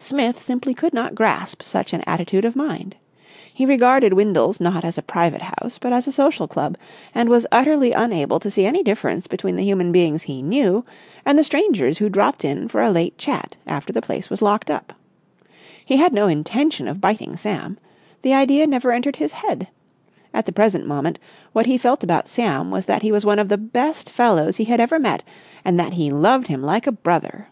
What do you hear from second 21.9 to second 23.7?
about Sam was that he was one of the